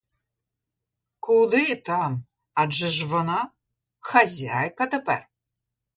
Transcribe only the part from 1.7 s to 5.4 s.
там,— адже ж вона— хазяйка тепер!